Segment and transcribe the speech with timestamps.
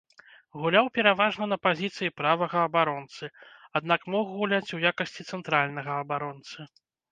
[0.61, 3.31] Гуляў пераважна на пазіцыі правага абаронцы,
[3.81, 6.71] аднак мог гуляць у якасці цэнтральнага абаронцы.